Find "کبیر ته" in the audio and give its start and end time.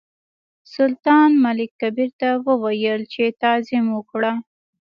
1.81-2.29